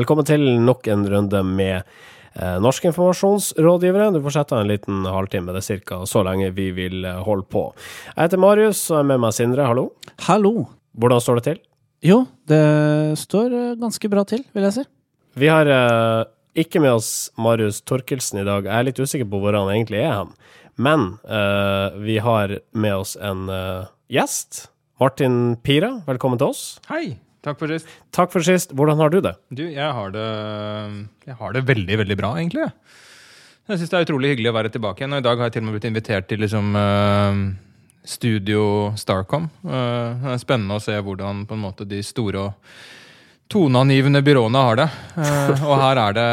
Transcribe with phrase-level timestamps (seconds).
[0.00, 4.06] Velkommen til nok en runde med eh, norske informasjonsrådgivere.
[4.14, 5.98] Du får sette av en liten halvtime, det er ca.
[6.08, 7.66] så lenge vi vil eh, holde på.
[8.14, 9.90] Jeg heter Marius og er med meg Sindre, hallo.
[10.24, 10.64] Hallo.
[10.96, 11.60] Hvordan står det til?
[12.06, 12.62] Jo, det
[13.20, 14.88] står eh, ganske bra til, vil jeg si.
[15.42, 16.24] Vi har eh,
[16.64, 18.64] ikke med oss Marius Torkelsen i dag.
[18.64, 20.36] Jeg er litt usikker på hvor han egentlig er hen.
[20.80, 24.70] Men eh, vi har med oss en eh, gjest.
[25.02, 26.70] Martin Pira, velkommen til oss.
[26.88, 27.18] Hei!
[27.44, 27.88] Takk for sist.
[28.12, 28.74] Takk for sist.
[28.76, 29.32] Hvordan har du det?
[29.48, 30.26] Du, jeg har det,
[31.26, 32.68] jeg har det veldig, veldig bra, egentlig.
[33.70, 35.16] Jeg syns det er utrolig hyggelig å være tilbake igjen.
[35.16, 37.42] Og i dag har jeg til og med blitt invitert til liksom, uh,
[38.04, 38.64] Studio
[39.00, 39.48] Starcom.
[39.64, 42.74] Uh, det er spennende å se hvordan måte de store og
[43.50, 44.86] toneangivende byråene har det.
[45.18, 46.26] Eh, og her er det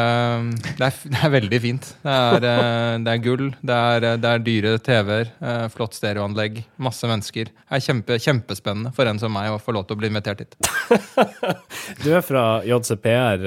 [0.78, 1.88] Det er, det er veldig fint.
[2.04, 6.60] Det er, eh, det er gull, det er, det er dyre TV-er, eh, flott stereoanlegg,
[6.78, 7.50] masse mennesker.
[7.50, 10.44] Det er kjempe, kjempespennende for en som meg å få lov til å bli invitert
[10.44, 10.58] hit.
[12.04, 13.42] Du er fra JCPR.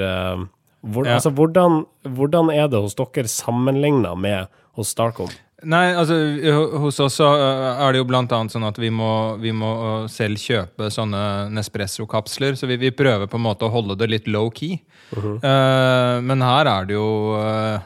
[0.82, 1.14] Hvor, Ja.
[1.16, 5.30] altså, hvordan, hvordan er det hos dere sammenligna med hos Starcom?
[5.62, 6.16] Nei, altså
[6.82, 9.70] hos oss så øh, er det jo blant annet sånn at vi må, vi må
[9.72, 11.22] øh, selv kjøpe sånne
[11.54, 14.80] Nespresso-kapsler, så vi, vi prøver på en måte å holde det litt low-key.
[15.12, 17.82] Eh, men her er det jo uh,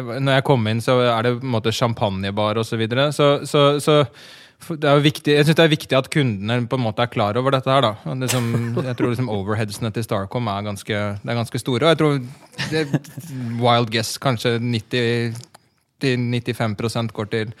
[0.00, 2.72] Når jeg kom inn, så er det på en måte champagnebar osv.
[2.72, 3.10] Så, videre.
[3.12, 4.00] så så, så
[4.80, 7.12] det er jo viktig, jeg synes det er viktig at kundene på en måte er
[7.12, 7.70] klar over dette.
[7.70, 8.14] her da.
[8.22, 8.48] Det som,
[8.80, 11.84] jeg tror liksom overheadsene til Starcom er ganske, det er ganske store.
[11.84, 12.16] Og jeg tror
[12.72, 12.86] det,
[13.60, 15.36] wild guess kanskje 90
[16.00, 17.52] til 95% går til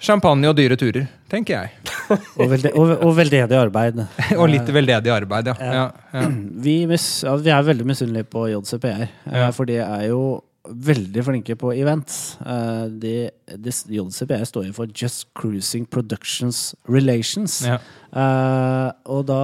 [0.00, 1.94] champagne og dyre turer, tenker jeg.
[2.40, 3.98] Og, velde, og, og veldedig arbeid.
[4.40, 5.54] Og litt veldedig arbeid, ja.
[5.60, 6.28] ja, ja.
[6.64, 9.48] Vi, mis, ja, vi er veldig misunnelige på JCPR, eh, Ja.
[9.52, 10.20] for de er jo
[10.68, 12.36] veldig flinke på events.
[12.44, 13.12] Eh, De,
[13.56, 17.60] de, JCPR står jo for Just Cruising Productions Relations.
[17.66, 17.76] ja.
[18.08, 19.42] Eh, og da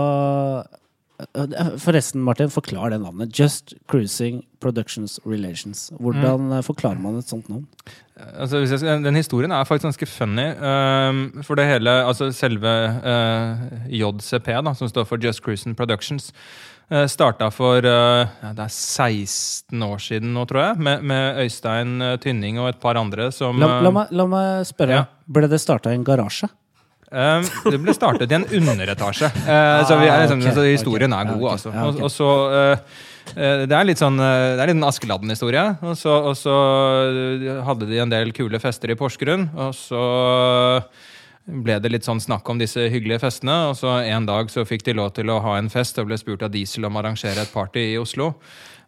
[1.78, 3.30] Forresten, Martin, forklar det navnet.
[3.38, 5.92] Just Cruising Productions Relations.
[6.00, 6.62] Hvordan mm.
[6.66, 7.69] forklarer man et sånt navn?
[8.14, 10.48] Altså, hvis jeg den historien er faktisk ganske funny.
[10.58, 12.70] Um, for det hele, altså selve
[13.03, 16.32] uh, JCP, da, som står for Just Cruising Productions,
[16.91, 21.42] uh, starta for uh, ja, det er 16 år siden nå, tror jeg, med, med
[21.44, 25.00] Øystein eh, Tynning og et par andre som La, la, eh, meg, la meg spørre.
[25.03, 25.06] Ja.
[25.26, 26.50] Ble det starta i en garasje?
[27.12, 29.31] Um, det ble startet i en underetasje.
[29.44, 31.70] Eh, så, vi er, liksom, okay, så historien er god, altså.
[31.84, 32.84] Og, og så eh,
[33.37, 35.65] eh, Det er litt sånn Det er litt en Askeladden-historie.
[35.84, 36.54] Og så, og så
[37.66, 39.50] hadde de en del kule fester i Porsgrunn.
[39.66, 40.04] Og så
[41.44, 43.56] ble det litt sånn snakk om disse hyggelige festene.
[43.71, 46.19] Og så en dag så fikk de lov til å ha en fest og ble
[46.21, 48.32] spurt av Diesel om å arrangere et party i Oslo.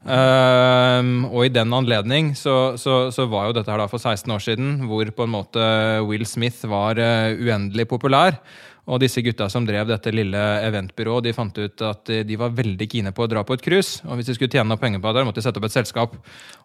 [0.06, 4.31] Ehm, og i den anledning så, så, så var jo dette her da for 16
[4.33, 5.67] år siden, hvor på en måte
[6.06, 8.39] Will Smith var uh, uendelig populær.
[8.86, 12.54] Og disse gutta som drev dette lille eventbyrået, de fant ut at eh, de var
[12.54, 13.98] veldig kine på å dra på et cruise.
[14.06, 16.14] Og hvis de skulle tjene noe penger på det, måtte de sette opp et selskap.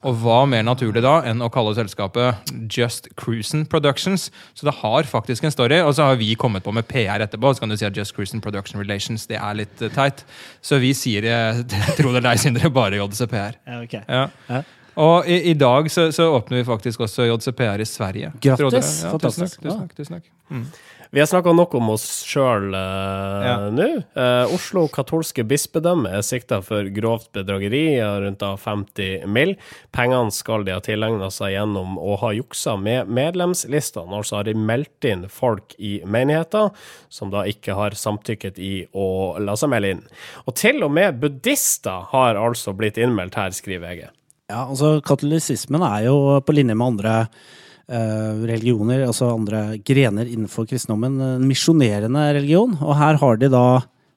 [0.05, 4.27] Og hva mer naturlig da enn å kalle selskapet Just Cruisen Productions?
[4.53, 7.55] Så det har faktisk en story, og så har vi kommet på med PR etterpå.
[7.55, 10.21] Så kan du si at Just Cruisen Production Relations, det er litt eh, teit.
[10.61, 11.63] Så vi sier, eh,
[11.97, 13.57] tro det eller ei, Sindre, bare JCPR.
[13.65, 13.97] Ja, ok.
[14.05, 14.27] Ja.
[14.51, 14.61] Ja.
[15.01, 18.31] Og i, i dag så, så åpner vi faktisk også JCPR i Sverige.
[18.43, 18.61] Grattis.
[18.61, 18.81] Dere?
[18.81, 19.57] Tusen Fantastisk.
[19.57, 19.65] takk.
[19.65, 20.31] Tusen takk, tusen takk.
[20.51, 20.65] Mm.
[21.13, 23.55] Vi har snakka nok om oss sjøl Ja.
[23.67, 23.87] nå.
[24.15, 29.57] Uh, Oslo katolske bispedømme er sikta for grovt bedrageri av rundt da 50 mill.
[29.91, 34.07] Pengene skal de ha tilegna seg gjennom å ha juksa med medlemslistene.
[34.21, 36.71] Altså har de meldt inn folk i menigheter
[37.11, 40.05] som da ikke har samtykket i å la seg melde inn.
[40.47, 44.05] Og til og med buddhister har altså blitt innmeldt her, skriver VG.
[44.51, 50.67] Ja, altså Katolisismen er jo på linje med andre eh, religioner, altså andre grener innenfor
[50.69, 52.77] kristendommen, en misjonerende religion.
[52.79, 53.65] Og her har de da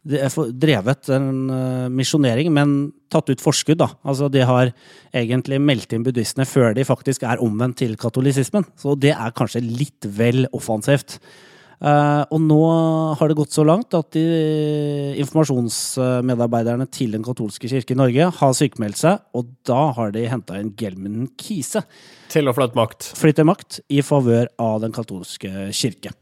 [0.05, 3.79] drevet en eh, misjonering, men tatt ut forskudd.
[3.81, 3.89] da.
[4.05, 4.73] Altså De har
[5.13, 8.65] egentlig meldt inn buddhistene før de faktisk er omvendt til katolisismen.
[8.77, 11.19] Så det er kanskje litt vel offensivt.
[11.85, 12.61] Eh, og nå
[13.19, 14.25] har det gått så langt at de
[15.21, 20.57] informasjonsmedarbeiderne til Den katolske kirke i Norge har sykemeldt seg, og da har de henta
[20.61, 21.85] inn Gelmen Kise.
[22.33, 23.11] Til å flytte makt.
[23.19, 26.15] Flytte makt i favør av Den katolske kirke.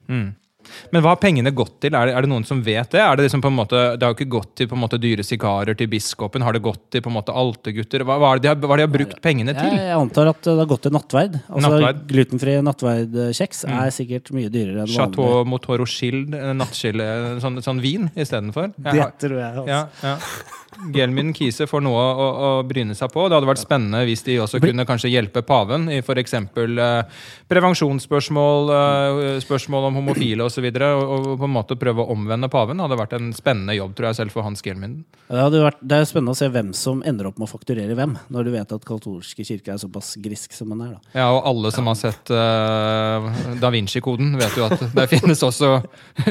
[0.93, 1.95] Men hva har pengene gått til?
[1.95, 3.01] Er det, er det noen som vet det?
[3.03, 5.01] Er Det liksom på en måte, det har jo ikke gått til på en måte
[5.03, 6.45] dyre sikarer til biskopen.
[6.47, 8.07] Har det gått til på en måte altergutter?
[8.09, 9.71] Hva, hva, er det de har, hva det de har brukt pengene til?
[9.73, 11.39] Jeg, jeg antar at det har gått til nattverd.
[11.49, 12.03] Altså Nattverd.
[12.13, 14.99] Glutenfri nattverdkjeks er sikkert mye dyrere enn vanlig.
[14.99, 17.07] Chateau Motoro Rochille, nattskille,
[17.43, 18.75] sånn, sånn vin istedenfor?
[18.77, 19.63] Det tror jeg.
[19.63, 19.71] Altså.
[19.73, 20.61] Ja, ja.
[20.93, 23.27] Gelmin Kise får noe å, å bryne seg på.
[23.29, 26.35] Det hadde vært spennende hvis de også kunne kanskje hjelpe paven i f.eks.
[26.35, 30.52] Eh, prevensjonsspørsmål, eh, spørsmål om homofile osv.
[30.53, 30.69] osv.
[30.69, 33.97] Og, og, og på en måte prøve å omvende paven hadde vært en spennende jobb,
[33.97, 35.03] tror jeg, selv for Hans Gelminden.
[35.27, 37.97] Det, hadde vært, det er spennende å se hvem som ender opp med å fakturere
[37.99, 40.91] hvem, når du vet at katolske kirke er såpass grisk som den er.
[40.99, 41.01] da.
[41.17, 43.29] Ja, og alle som har sett uh,
[43.61, 45.81] Da Vinci-koden, vet jo at det finnes også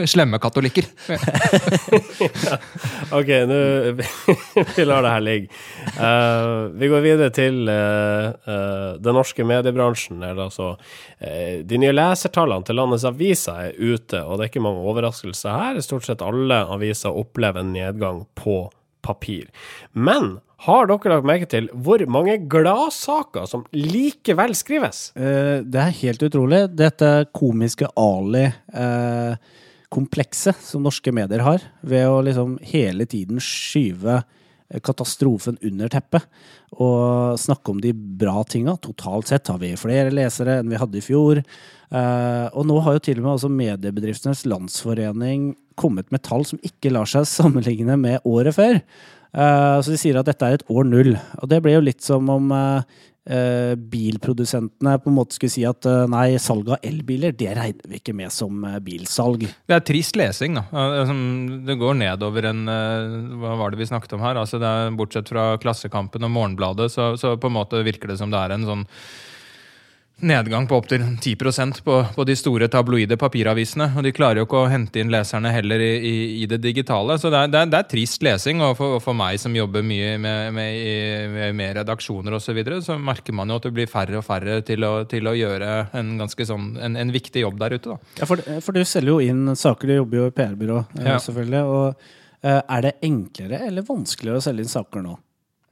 [0.10, 0.86] slemme katolikker.
[3.20, 3.60] ok, nå
[4.76, 5.48] Vi lar det her ligge.
[5.98, 10.22] Uh, vi går videre til uh, uh, den norske mediebransjen.
[10.22, 10.76] eller altså
[11.68, 15.82] De nye lesertallene til landets aviser er ute, og det er ikke mange overraskelser her.
[15.86, 18.66] Stort sett alle aviser opplever en nedgang på
[19.02, 19.48] papir.
[19.94, 25.10] Men har dere lagt merke til hvor mange gladsaker som likevel skrives?
[25.16, 26.68] det er helt utrolig.
[26.78, 34.22] Dette komiske Ali-komplekset komplekset som norske medier har, ved å liksom hele tiden skyve
[34.80, 36.28] katastrofen under teppet
[36.78, 38.78] og snakke om de bra tinga.
[38.80, 41.44] Totalt sett har vi flere lesere enn vi hadde i fjor.
[41.92, 46.62] Uh, og nå har jo til og med også Mediebedriftenes Landsforening kommet med tall som
[46.64, 48.80] ikke lar seg sammenligne med året før.
[49.32, 51.16] Uh, så de sier at dette er et år null.
[51.40, 55.62] Og det ble jo litt som om uh, Uh, bilprodusentene på en måte skulle si
[55.70, 59.46] at nei, salget av elbiler det regner vi ikke med som bilsalg.
[59.70, 60.64] Det er trist lesing, da.
[61.62, 64.42] Det går nedover en Hva var det vi snakket om her?
[64.42, 68.34] Altså, er, bortsett fra Klassekampen og Morgenbladet, så, så, på en måte virker det som
[68.34, 68.88] det er en sånn
[70.22, 73.90] nedgang på opptil 10% på, på de store tabloide papiravisene.
[73.98, 76.14] Og de klarer jo ikke å hente inn leserne heller i, i,
[76.44, 77.18] i det digitale.
[77.22, 78.62] Så det er, det er, det er trist lesing.
[78.66, 80.80] Og for, for, meg som jobber mye med, med,
[81.36, 84.26] med, med redaksjoner osv., så, videre, så merker man jo at det blir færre og
[84.28, 87.94] færre til å, til å gjøre en ganske sånn, en, en, viktig jobb der ute.
[87.94, 88.16] Da.
[88.20, 89.88] Ja, for, for, du selger jo inn saker.
[89.88, 91.20] Du jobber jo i PR-byrå, eh, ja.
[91.24, 91.62] selvfølgelig.
[91.64, 92.04] og
[92.44, 95.16] uh, Er det enklere eller vanskeligere å selge inn saker nå?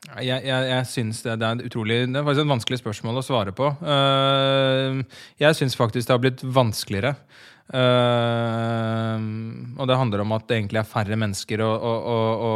[0.07, 3.25] Jeg, jeg, jeg synes det, det, er utrolig, det er faktisk et vanskelig spørsmål å
[3.25, 3.67] svare på.
[3.83, 5.01] Uh,
[5.41, 7.17] jeg syns faktisk det har blitt vanskeligere.
[7.69, 9.19] Uh,
[9.77, 12.53] og det handler om at det egentlig er færre mennesker å, å, å,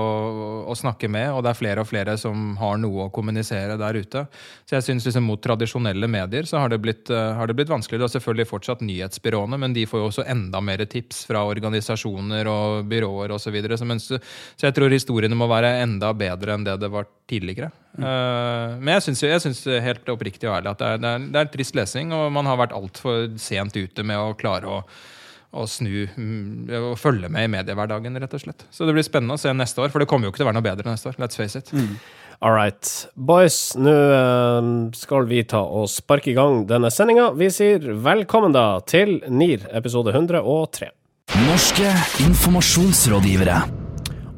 [0.72, 4.00] å, snakke med, og det er flere og flere som har noe å kommunisere der
[4.02, 4.26] ute.
[4.66, 7.70] Så jeg synes liksom mot tradisjonelle medier så har det blitt, uh, har det blitt
[7.70, 8.08] vanskeligere.
[8.08, 12.50] Det er selvfølgelig fortsatt nyhetsbyråene, men de får jo også enda mer tips fra organisasjoner
[12.50, 13.42] og byråer osv.
[13.44, 14.18] Så, videre, så,
[14.58, 17.70] så jeg tror historiene må være enda bedre enn det det var tidligere.
[17.94, 21.42] Uh, men jeg syns, jeg helt oppriktig og ærlig at det er, det, er, det
[21.44, 24.80] er, trist lesing, og man har vært altfor sent ute med å klare å,
[25.54, 28.66] å snu mm, og følge med i mediehverdagen, rett og slett.
[28.74, 30.52] Så det blir spennende å se neste år, for det kommer jo ikke til å
[30.52, 31.20] være noe bedre neste år.
[31.22, 31.70] Let's face it.
[31.76, 31.96] Mm.
[32.44, 32.90] All right.
[33.14, 37.30] Boys, nå uh, skal vi ta og sparke i gang denne sendinga.
[37.40, 40.92] Vi sier velkommen da til NIR episode 103.
[41.46, 41.96] Norske
[42.26, 43.83] informasjonsrådgivere.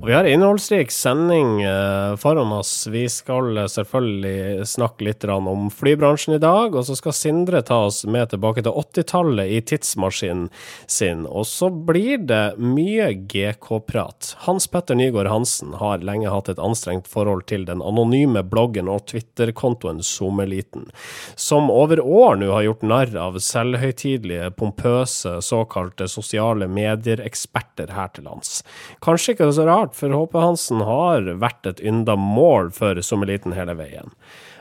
[0.05, 2.83] Og vi har innholdsrik sending uh, foran oss.
[2.93, 7.79] Vi skal uh, selvfølgelig snakke litt om flybransjen i dag, og så skal Sindre ta
[7.87, 10.51] oss med tilbake til 80-tallet i tidsmaskinen
[10.85, 11.23] sin.
[11.25, 14.35] Og så blir det mye GK-prat.
[14.45, 19.07] Hans Petter Nygaard Hansen har lenge hatt et anstrengt forhold til den anonyme bloggen og
[19.09, 20.85] Twitter-kontoen SoMeliten,
[21.33, 28.29] som over år nå har gjort narr av selvhøytidelige, pompøse, såkalte sosiale medier-eksperter her til
[28.29, 28.59] lands.
[29.01, 33.77] Kanskje ikke så rart for HP Hansen har vært et ynda mål for Sommeliten hele
[33.79, 34.13] veien.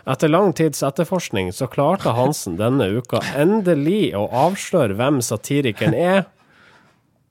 [0.07, 6.27] Etter lang tids etterforskning så klarte Hansen denne uka endelig å avsløre hvem satirikeren er.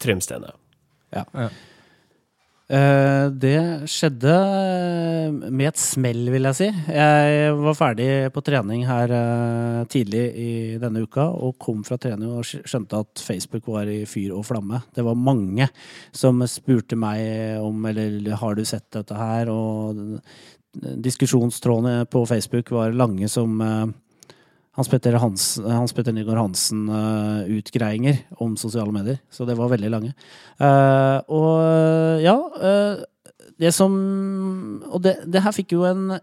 [0.02, 0.56] Trym Stene.
[1.14, 1.28] Ja.
[1.38, 1.52] ja.
[2.72, 4.34] Uh, det skjedde
[5.52, 6.68] med et smell, vil jeg si.
[6.96, 12.32] Jeg var ferdig på trening her uh, tidlig i denne uka og kom fra trening
[12.32, 14.80] og skjønte at Facebook var i fyr og flamme.
[14.96, 15.68] Det var mange
[16.16, 20.24] som spurte meg om eller har du sett dette her, og
[20.74, 23.60] diskusjonstrådene på Facebook var lange som
[24.74, 29.20] hans Petter, Hans, Hans Petter Nygaard Hansen-utgreiinger uh, om sosiale medier.
[29.30, 30.14] Så det var veldig lange.
[30.58, 32.38] Uh, og ja
[33.60, 33.94] Det som
[34.90, 36.18] Og det, det, her fikk jo en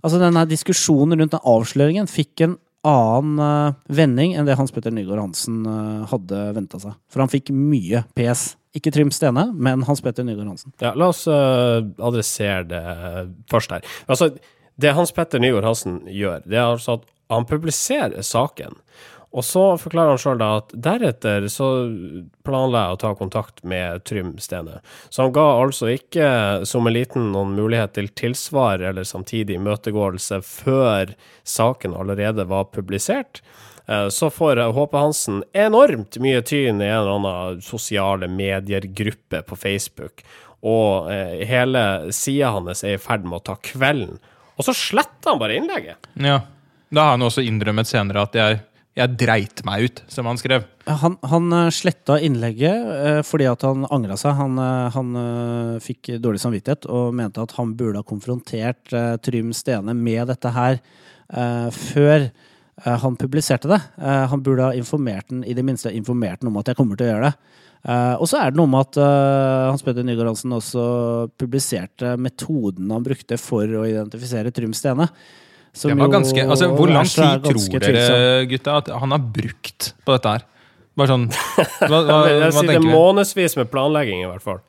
[0.00, 5.20] Altså denne diskusjonen rundt den avsløringen fikk en annen vending enn det Hans Petter Nygaard
[5.20, 5.66] Hansen
[6.08, 6.94] hadde venta seg.
[7.12, 8.54] For han fikk mye PS.
[8.78, 10.72] Ikke Trym Stene, men Hans Petter Nygaard Hansen.
[10.80, 12.80] Ja, la oss adressere det
[13.52, 13.84] først her.
[14.08, 14.30] Altså
[14.80, 18.78] det Hans Petter Nygaard Hansen gjør, det er altså at han publiserer saken.
[19.30, 21.68] Og så forklarer han sjøl at deretter så
[22.46, 24.80] planla jeg å ta kontakt med Trym Stene.
[25.06, 26.26] Så han ga altså ikke
[26.66, 31.14] Sommeliten noen mulighet til tilsvar eller samtidig imøtegåelse før
[31.46, 33.38] saken allerede var publisert.
[33.86, 39.62] Eh, så får Håpe Hansen enormt mye tyn i en eller annen sosiale medier-gruppe på
[39.62, 40.26] Facebook.
[40.66, 44.18] Og eh, hele sida hans er i ferd med å ta kvelden
[44.60, 46.10] og så sletta han bare innlegget.
[46.20, 46.42] Ja.
[46.90, 48.66] Da har han også innrømmet senere at jeg
[48.98, 50.64] Jeg dreit meg ut, som han skrev.
[50.84, 54.34] Han, han eh, sletta innlegget eh, fordi at han angra seg.
[54.34, 58.90] Han, eh, han fikk dårlig samvittighet og mente at han burde ha konfrontert
[59.22, 60.82] Trym Stene med dette her
[61.30, 62.26] før
[62.82, 63.78] han publiserte det.
[64.02, 67.06] Han burde ha informert den, i det minste informert den om at jeg kommer til
[67.06, 67.60] å gjøre det.
[67.80, 70.82] Eh, og så er det noe med at uh, Hans Petter Nygaard Hansen også
[71.40, 75.08] publiserte metoden han brukte for å identifisere Trym Stene.
[75.72, 79.94] som Det var ganske, altså, hvor lang tid tror dere, gutta, at han har brukt
[80.04, 80.48] på dette her?
[80.98, 81.28] Bare sånn
[81.88, 84.60] Hva, hva, hva sier det er månedsvis med planlegging, i hvert fall.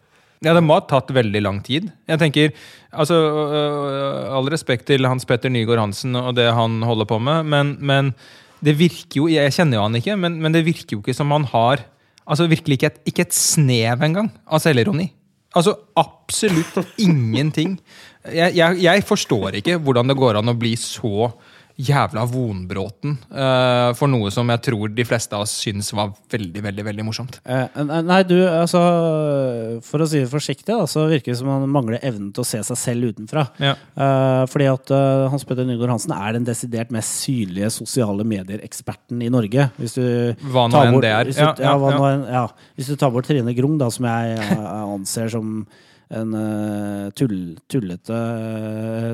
[0.41, 1.91] Ja, det må ha tatt veldig lang tid.
[2.09, 2.53] Jeg tenker,
[2.89, 7.51] altså, øh, All respekt til Hans Petter Nygaard Hansen og det han holder på med,
[7.51, 8.15] men, men
[8.63, 11.33] det virker jo Jeg kjenner jo han ikke, men, men det virker jo ikke som
[11.35, 11.83] han har
[12.25, 15.09] altså virkelig ikke et, ikke et snev engang av selvironi.
[15.57, 17.75] Altså absolutt ingenting.
[18.23, 21.31] Jeg, jeg, jeg forstår ikke hvordan det går an å bli så
[21.79, 26.63] jævla vonbråten uh, for noe som jeg tror de fleste av oss syns var veldig,
[26.67, 27.39] veldig, veldig morsomt.
[27.45, 28.81] Eh, nei, du, altså
[29.85, 32.47] For å si det forsiktig, da, så virker det som han mangler evnen til å
[32.47, 33.45] se seg selv utenfra.
[33.61, 33.75] Ja.
[33.95, 34.93] Uh, fordi at
[35.31, 39.69] Hans Petter Nygaard Hansen er den desidert mest synlige sosiale medier-eksperten i Norge.
[39.79, 40.03] Hvis du
[40.51, 41.31] Hva nå enn det er.
[41.31, 42.45] Hvis du, Ja, ja, hva nå enn- ja.
[42.77, 44.37] Hvis du tar bort Trine Grung, da, som jeg
[44.67, 45.65] anser som
[46.11, 46.31] en
[47.15, 47.35] tull,
[47.71, 48.17] tullete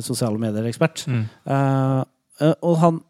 [0.01, 1.05] sosiale medier-ekspert.
[1.11, 1.25] Mm.
[2.41, 3.03] Eh, og han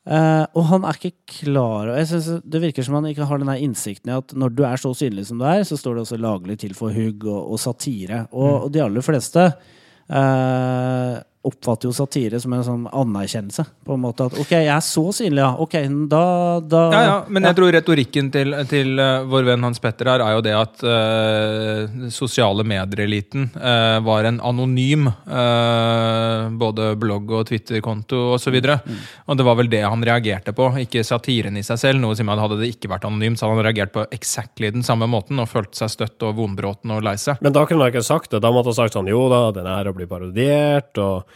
[0.00, 3.50] Uh, og han er ikke klar jeg synes Det virker som han ikke har den
[3.52, 6.16] innsikten i at når du er så synlig som du er, så står det også
[6.18, 8.22] laglig til for hugg og, og satire.
[8.32, 11.12] Og, og de aller fleste eh,
[11.46, 13.64] oppfatter jo satire som en sånn anerkjennelse.
[13.86, 15.50] På en måte at ok, jeg er så synlig, ja.
[15.56, 15.76] Ok,
[16.10, 16.24] da,
[16.60, 20.24] da Ja, ja, men jeg tror retorikken til, til eh, vår venn Hans Petter her
[20.24, 27.48] er jo det at uh, sosiale medier-eliten uh, var en anonym uh, både blogg- og
[27.48, 28.60] Twitter-konto osv.
[28.60, 32.00] Og, Mm, og det var vel det han reagerte på, ikke satiren i seg selv.
[32.02, 35.08] Noe som hadde det ikke vært anonymt, så hadde han reagert på exactly den samme
[35.10, 37.40] måten og følt seg støtt og vondbråten og lei seg.
[37.44, 38.42] Men da kunne han ikke sagt det.
[38.44, 41.29] Da måtte han sagt sånn jo da, den er å bli parodiert, og eh,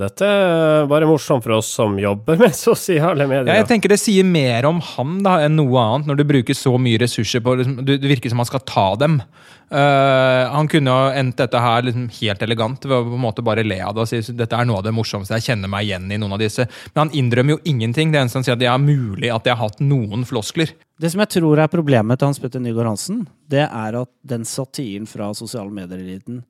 [0.00, 3.52] dette er bare morsomt for oss som jobber med sosiale medier.
[3.52, 6.58] Ja, jeg tenker Det sier mer om han da enn noe annet, når du bruker
[6.58, 9.20] så mye ressurser på liksom, Det virker som han skal ta dem.
[9.68, 13.44] Uh, han kunne ha endt dette her liksom helt elegant ved å på en måte
[13.44, 15.36] bare le av det og si dette er noe av det morsomste.
[15.36, 16.66] Jeg kjenner meg igjen i noen av disse.
[16.94, 18.10] Men han innrømmer jo ingenting.
[18.14, 20.72] Det eneste han sier, at det er mulig at jeg har hatt noen floskler.
[20.98, 24.48] Det som jeg tror er problemet til Hans Petter Nygaard Hansen, det er at den
[24.48, 26.46] satiren fra sosiale medier-eliten er-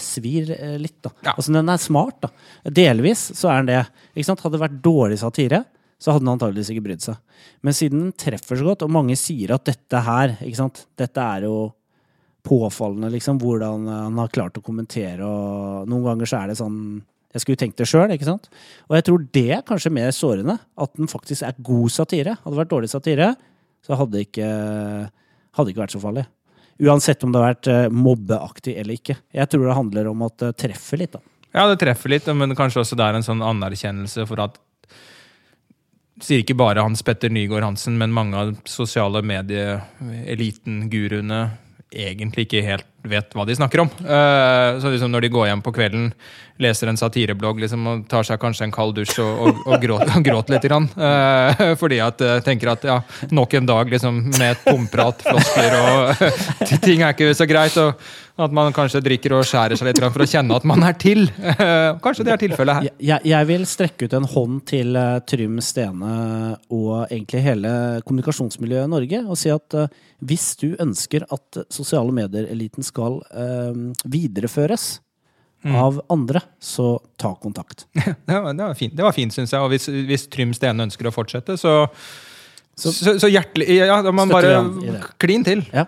[0.00, 0.98] svir eh, litt.
[1.04, 1.12] da.
[1.24, 1.34] Ja.
[1.36, 2.20] Altså Den er smart.
[2.24, 2.30] da.
[2.64, 3.84] Delvis så er den det.
[4.14, 4.42] Ikke sant?
[4.44, 5.64] Hadde det vært dårlig satire,
[6.00, 7.16] så hadde den antageligvis ikke brydd seg.
[7.64, 10.84] Men siden den treffer så godt, og mange sier at dette her ikke sant?
[11.00, 11.56] Dette er jo
[12.44, 15.24] påfallende, liksom, hvordan han har klart å kommentere.
[15.24, 16.78] og Noen ganger så er det sånn
[17.34, 18.12] Jeg skulle tenkt det sjøl?
[18.12, 20.58] Og jeg tror det er kanskje mer sårende.
[20.78, 22.36] At den faktisk er god satire.
[22.44, 23.32] Hadde det vært dårlig satire,
[23.82, 24.50] så hadde det ikke,
[25.58, 26.26] hadde ikke vært så farlig.
[26.82, 29.16] Uansett om det har vært eh, mobbeaktig eller ikke.
[29.34, 31.12] Jeg tror det handler om at det treffer litt.
[31.14, 31.20] da.
[31.54, 34.54] Ja, det treffer litt, men kanskje også det er en sånn anerkjennelse for at
[36.22, 41.40] Sier ikke bare Hans Petter Nygaard Hansen, men mange av sosiale medie-eliten-guruene
[41.94, 43.90] egentlig ikke helt vet hva de snakker om.
[44.00, 46.08] Uh, så liksom når de går hjem på kvelden,
[46.62, 50.14] leser en satireblogg liksom, og tar seg kanskje en kald dusj og, og, og, gråt,
[50.26, 50.66] gråter litt.
[50.70, 52.98] Grann, uh, fordi at uh, tenker at ja,
[53.34, 56.24] nok en dag liksom, med et pomprat, floskler og
[56.86, 57.76] ting er ikke så greit.
[57.80, 57.98] og
[58.34, 61.28] at man kanskje drikker og skjærer seg litt for å kjenne at man er til.
[61.38, 62.88] Eh, kanskje det er tilfellet her.
[62.98, 66.16] Jeg, jeg, vil strekke ut en hånd til eh, Trym Stene
[66.74, 72.14] og egentlig hele kommunikasjonsmiljøet i Norge og si at eh, hvis du ønsker at sosiale
[72.16, 73.20] medier-eliten skal
[74.08, 74.84] videreføres videreføres
[75.64, 77.86] av andre, så ta kontakt.
[77.94, 79.64] Det var, det var fint, det var fint syns jeg.
[79.64, 81.86] Og hvis, hvis Trym Stene ønsker å fortsette, så
[82.74, 84.58] så, Så- så, hjertelig Ja, man bare
[85.22, 85.62] klin til.
[85.72, 85.86] Ja.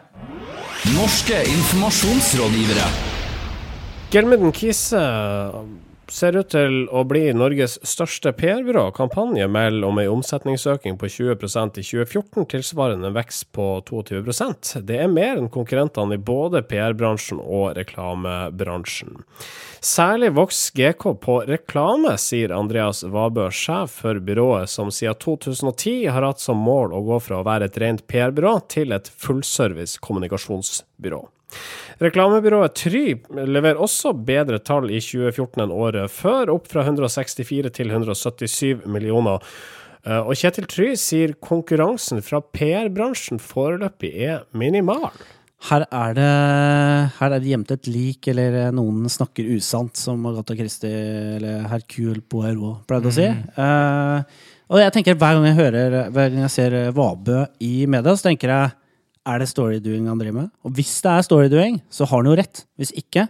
[0.94, 2.86] Norske informasjonsrådgivere.
[4.10, 5.00] Gelmeden Kise
[6.12, 8.88] ser ut til å bli Norges største PR-byrå.
[8.96, 15.00] Kampanje melder om en omsetningsøkning på 20% i 2014, tilsvarende en vekst på 22% Det
[15.02, 19.22] er mer enn konkurrentene i både PR-bransjen og reklamebransjen.
[19.86, 26.26] Særlig vokser GK på reklame, sier Andreas Vabø, sjef for byrået, som siden 2010 har
[26.26, 31.26] hatt som mål å gå fra å være et rent PR-byrå til et fullservice kommunikasjonsbyrå.
[32.02, 33.04] Reklamebyrået Try
[33.48, 39.40] leverer også bedre tall i 2014 enn året før, opp fra 164 til 177 millioner.
[40.04, 45.10] Eh, Og Kjetil Try sier konkurransen fra PR-bransjen foreløpig er minimal.
[45.70, 46.32] her er det
[47.18, 52.20] her er det gjemt et lik, eller noen snakker usant, som Agatha Christie eller Hercule
[52.20, 53.24] Poirot pleide å si.
[53.24, 54.22] Eh,
[54.68, 58.28] og jeg tenker hver gang jeg hører Hver gang jeg ser Vabø i media, så
[58.28, 58.70] tenker jeg
[59.26, 60.50] er det storydoing han driver med?
[60.66, 62.64] Og hvis det er storydoing, så har han jo rett.
[62.78, 63.26] Hvis ikke,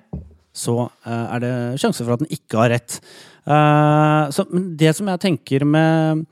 [0.57, 2.99] så eh, er det sjanse for at han ikke har rett.
[3.45, 6.23] Eh, så, det som jeg tenker med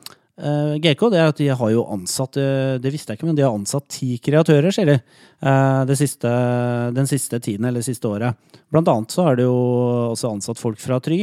[0.40, 2.38] eh, GK, det er at de har jo ansatt
[2.82, 4.98] Det visste jeg ikke, men de har ansatt ti kreatører, sier de.
[5.88, 6.30] det siste,
[6.96, 8.40] den siste tiden, eller det siste året.
[8.72, 9.58] Blant annet så har de jo
[10.14, 11.22] også ansatt folk fra Try.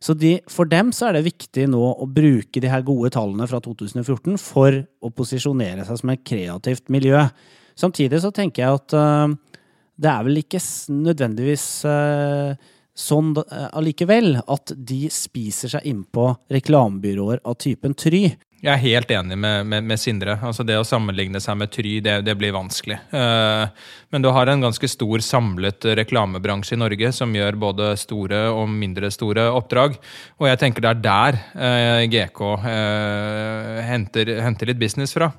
[0.00, 3.46] Så de, for dem så er det viktig nå å bruke de her gode tallene
[3.48, 7.26] fra 2014 for å posisjonere seg som et kreativt miljø.
[7.80, 9.32] Samtidig så tenker jeg at uh,
[10.00, 10.60] det er vel ikke
[10.92, 12.52] nødvendigvis uh,
[13.00, 18.26] sånn eh, allikevel at de spiser seg innpå reklamebyråer av typen Try.
[18.60, 20.34] Jeg er helt enig med, med, med Sindre.
[20.44, 22.98] Altså Det å sammenligne seg med Try, det, det blir vanskelig.
[23.08, 28.68] Men du har en ganske stor samlet reklamebransje i Norge som gjør både store og
[28.68, 29.96] mindre store oppdrag.
[30.42, 31.40] Og jeg tenker det er der
[32.12, 32.44] GK
[33.88, 35.30] henter, henter litt business fra.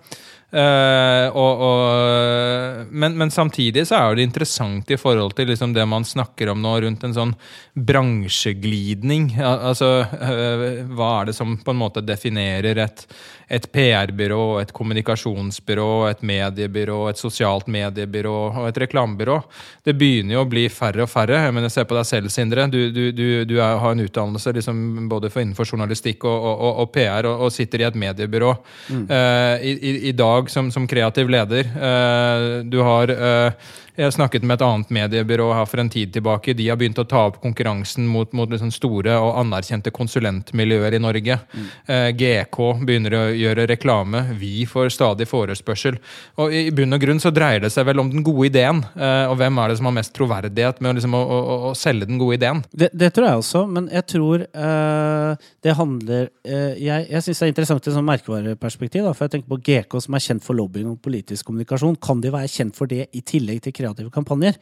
[0.51, 5.85] Eh, og, og, men, men samtidig så er det interessant i forhold til liksom det
[5.87, 7.35] man snakker om nå rundt en sånn
[7.71, 9.31] bransjeglidning.
[9.39, 13.05] Al altså, uh, hva er det som på en måte definerer et,
[13.47, 19.39] et PR-byrå, et kommunikasjonsbyrå, et mediebyrå, et sosialt mediebyrå og et reklamebyrå?
[19.87, 21.45] Det begynner jo å bli færre og færre.
[21.45, 22.67] Jeg mener, Se på deg selv, Sindre.
[22.67, 26.91] Du, du, du, du er, har en utdannelse liksom, både for innenfor journalistikk og, og,
[26.91, 28.51] PR, og, sitter i et mediebyrå
[28.91, 31.59] eh, i, i, i dag som, som kreativ leder.
[31.65, 33.53] Eh, du har eh,
[33.99, 36.55] jeg snakket med et annet mediebyrå her for en tid tilbake.
[36.57, 41.01] De har begynt å ta opp konkurransen mot, mot liksom store og anerkjente konsulentmiljøer i
[41.03, 41.37] Norge.
[41.85, 44.23] Eh, GK begynner å gjøre reklame.
[44.39, 45.99] Vi får stadig forespørsel.
[46.41, 48.83] Og I bunn og grunn så dreier det seg vel om den gode ideen.
[48.95, 52.07] Eh, og hvem er det som har mest troverdighet med liksom, å, å, å selge
[52.09, 52.63] den gode ideen?
[52.71, 57.41] Det, det tror jeg også, men jeg tror eh, det handler eh, Jeg, jeg syns
[57.41, 59.05] det er interessant i et sånn merkevareperspektiv.
[59.05, 61.99] Da, for jeg tenker på GK, som er kjent for lobbying og politisk kommunikasjon.
[62.01, 64.55] Kan de være kjent for det i tillegg til kreative kampanjer?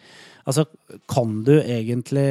[0.50, 0.64] Altså,
[1.12, 2.24] kan du egentlig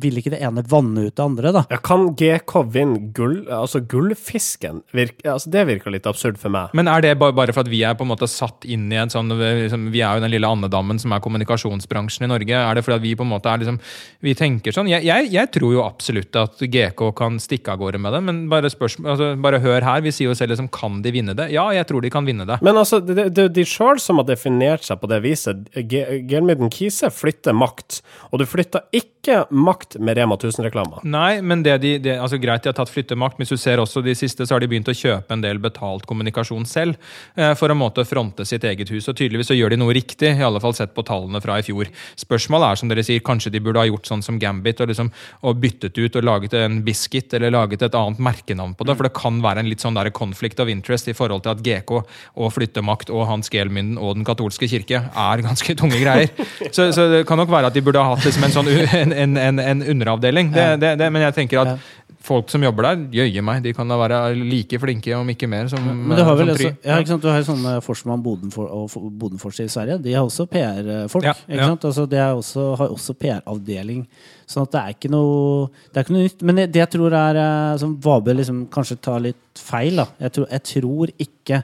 [0.00, 1.62] Vil ikke det ene vanne ut det andre, da?
[1.68, 3.42] Ja, kan GK vinne gull?
[3.52, 4.78] Altså, gullfisken?
[4.96, 6.70] Virke, altså, det virker litt absurd for meg.
[6.78, 8.96] Men er det ba- bare for at vi er på en måte satt inn i
[8.96, 12.54] en sånn liksom, Vi er jo den lille andedammen som er kommunikasjonsbransjen i Norge.
[12.56, 13.78] Er det fordi at vi på en måte er liksom
[14.24, 18.00] Vi tenker sånn Jeg, jeg, jeg tror jo absolutt at GK kan stikke av gårde
[18.00, 20.00] med det, men bare, spørsmål, altså, bare hør her.
[20.06, 21.50] Vi sier jo selv liksom Kan de vinne det?
[21.52, 22.60] Ja, jeg tror de kan vinne det.
[22.64, 25.66] Men altså, det er de sjøl som har definert seg på det viset.
[25.76, 31.02] Ge- Gelmyden Kise flytter makt, og du flytter ikke makt med Rema 1000-reklamer.
[31.08, 33.82] Nei, men det de, det, altså greit de har tatt flyttemakt, men hvis du ser
[33.82, 36.94] også de siste, så har de begynt å kjøpe en del betalt kommunikasjon selv
[37.34, 39.08] eh, for å måte fronte sitt eget hus.
[39.10, 41.66] Og tydeligvis så gjør de noe riktig, i alle fall sett på tallene fra i
[41.66, 41.90] fjor.
[42.20, 45.10] Spørsmålet er, som dere sier, kanskje de burde ha gjort sånn som Gambit og, liksom,
[45.48, 48.98] og byttet ut og laget en biscuit eller laget et annet merkenavn på det.
[48.98, 51.64] For det kan være en litt sånn der conflict of interest i forhold til at
[51.66, 56.25] GK og flyttemakt og Hans Gelmynden og Den katolske kirke er ganske tunge greier.
[56.70, 58.70] Så, så det kan nok være at de burde ha hatt liksom en sånn
[59.02, 60.52] en, en, en, underavdeling.
[60.54, 61.86] Det, det, det, men jeg tenker at
[62.26, 65.68] folk som jobber der, jøye meg, de kan da være like flinke, om ikke mer,
[65.70, 66.98] som, Men du har vel også, ja?
[67.06, 70.00] Du har sånne Forsman Bodenfor, og Bodenfors i Sverige.
[70.02, 71.26] De har også PR-folk.
[71.26, 71.70] Ja, ja.
[71.76, 74.04] Altså, de også, har også PR-avdeling.
[74.46, 76.44] Sånn at det er ikke noe, det er ikke noe nytt.
[76.46, 80.06] Men det, det jeg tror er eh, Som Vabø liksom kanskje tar litt feil, da.
[80.26, 81.62] Jeg tror, jeg tror ikke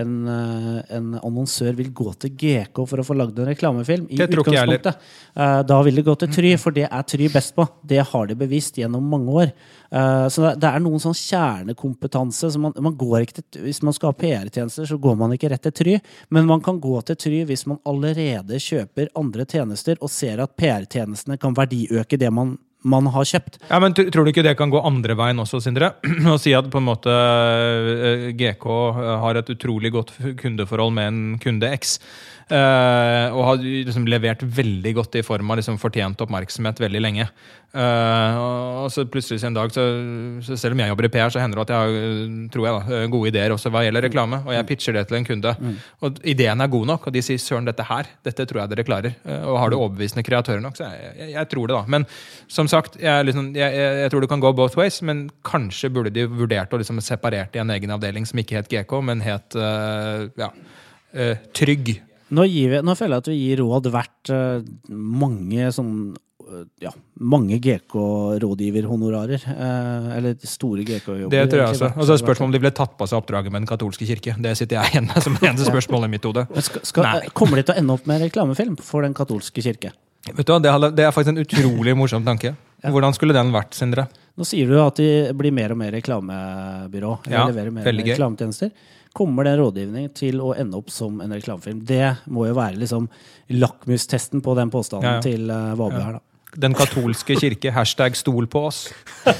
[0.00, 4.06] en, eh, en annonsør vil gå til GK for å få lagd en reklamefilm.
[4.10, 4.96] I utgangspunktet.
[5.36, 7.68] Eh, Da vil det gå til Try, for det er Try best på.
[7.86, 9.52] Det har de bevist gjennom mange år.
[9.92, 12.50] Eh, Så det- er noen sånn kjernekompetanse.
[12.52, 15.50] Så man, man går ikke til, hvis man skal ha PR-tjenester, så går man ikke
[15.50, 16.00] rett til Try.
[16.30, 20.56] Men man kan gå til Try hvis man allerede kjøper andre tjenester og ser at
[20.56, 23.58] PR-tjenestene kan verdiøke det man, man har kjøpt.
[23.68, 25.92] Ja, men Tror du ikke det kan gå andre veien også, Sindre?
[26.32, 28.66] Å si at på en måte eh, GK
[29.24, 31.98] har et utrolig godt kundeforhold med en kunde X.
[32.54, 37.26] eh, og har liksom levert veldig godt i form av liksom fortjent oppmerksomhet veldig lenge.
[37.70, 38.34] Uh,
[38.82, 39.84] og så plutselig en dag, så,
[40.42, 42.74] så selv om jeg jobber i PR, så hender det at jeg har tror jeg
[42.74, 44.40] da, gode ideer også hva gjelder reklame.
[44.42, 45.52] Og jeg pitcher det til en kunde.
[46.02, 48.86] Og ideen er god nok, og de sier 'søren, dette her, dette tror jeg dere
[48.88, 49.14] klarer'.
[49.22, 51.84] Uh, og har du overbevisende kreatører nok, så jeg, jeg, jeg tror det, da.
[51.86, 52.08] Men
[52.50, 56.26] som sagt, jeg, liksom, jeg, tror det kan gå both ways, men kanskje burde de
[56.26, 59.54] vurdert å liksom separert i en egen avdeling som ikke het GK, men het
[60.38, 60.50] ja,
[61.54, 62.00] Trygg.
[62.30, 66.64] Nå, gir vi, nå føler jeg at vi gir råd hvert eh, mange sånn eh,
[66.84, 69.46] ja, mange GK-rådgiverhonorarer.
[69.50, 71.32] Eh, eller store GK-jobber.
[71.34, 71.90] Det tror jeg også.
[71.96, 74.06] Og så er det spørsmålet om de ble tatt på seg oppdraget med Den katolske
[74.08, 74.36] kirke.
[74.38, 76.46] Det sitter jeg igjen med som eneste spørsmål i mitt hode.
[76.50, 77.16] Nei.
[77.36, 79.92] kommer de til å ende opp med reklamefilm for Den katolske kirke?
[80.30, 82.54] Vet du hva, det, det er faktisk en utrolig morsom tanke.
[82.94, 84.06] Hvordan skulle den vært, Sindre?
[84.38, 87.14] Nå sier du at de blir mer og mer reklamebyrå.
[87.26, 88.14] Eller Ja, leverer mer veldig gøy.
[88.14, 88.70] reklametjenester.
[89.16, 91.80] Kommer den rådgivningen til å ende opp som en reklamefilm?
[91.86, 93.08] Det må jo være liksom
[93.58, 95.22] lakmustesten på den påstanden Ja, ja.
[95.24, 96.22] til uh, Vabe her, da.
[96.60, 98.88] Den katolske kirke, hashtag stol på oss.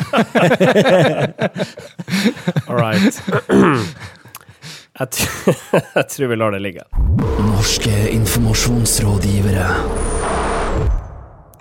[2.69, 3.23] All right.
[5.01, 5.09] Jeg,
[5.97, 6.83] jeg tror vi lar det ligge.
[7.41, 9.69] Norske informasjonsrådgivere.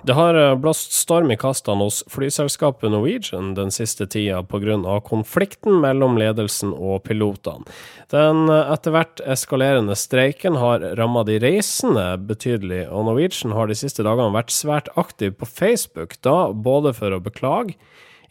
[0.02, 5.00] Det har eh, blåst storm i kastene hos flyselskapet Norwegian den siste tida pga.
[5.04, 7.66] konflikten mellom ledelsen og pilotene.
[8.12, 13.76] Den eh, etter hvert eskalerende streiken har ramma de reisende betydelig, og Norwegian har de
[13.76, 17.76] siste dagene vært svært aktiv på Facebook, da både for å beklage,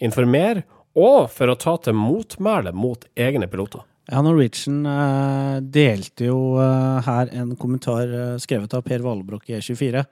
[0.02, 0.66] informere
[0.98, 3.86] og for å ta til motmæle mot egne piloter.
[4.10, 10.08] Ja, Norwegian eh, delte jo her en kommentar skrevet av Per Valbrok i E24.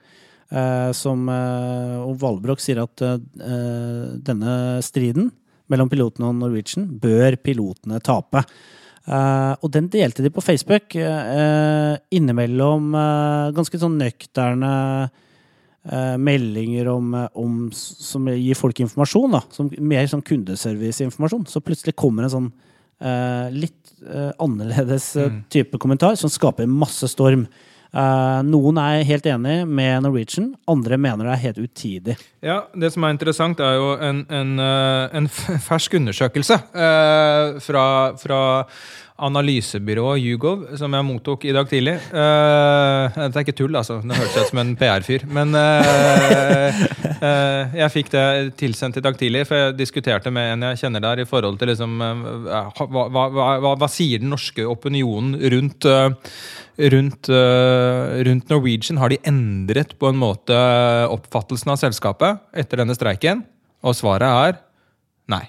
[0.50, 3.20] Eh, som, eh, og Valbrok sier at eh,
[4.24, 5.30] denne striden
[5.68, 8.44] mellom pilotene og Norwegian bør pilotene tape.
[9.08, 10.92] Og den delte de på Facebook,
[12.12, 12.90] innimellom
[13.56, 14.72] ganske sånn nøkterne
[16.20, 21.46] meldinger om, om, som gir folk informasjon, da, som mer sånn kundeserviceinformasjon.
[21.48, 22.50] Så plutselig kommer en sånn
[23.00, 27.46] eh, litt eh, annerledes eh, type kommentar som skaper masse storm.
[27.88, 32.18] Eh, noen er helt enig med Norwegian, andre mener det er helt utidig.
[32.44, 35.28] Ja, Det som er interessant, er jo en, en, eh, en
[35.68, 37.84] fersk undersøkelse eh, fra,
[38.20, 38.40] fra
[39.18, 41.96] analysebyrået Hugov, som jeg mottok i dag tidlig.
[42.12, 43.96] Det er ikke tull, altså.
[43.98, 45.24] Det hørtes ut som en PR-fyr.
[45.34, 45.56] Men
[47.74, 48.22] jeg fikk det
[48.62, 51.72] tilsendt i dag tidlig, for jeg diskuterte med en jeg kjenner der, i forhold til
[51.72, 55.90] liksom hva, hva, hva, hva, sier den norske opinionen rundt
[56.78, 60.56] rundt, eh, rundt Norwegian har de endret på en måte
[61.10, 63.44] oppfattelsen av selskapet etter denne streiken?
[63.82, 64.58] Og svaret er
[65.30, 65.46] nei.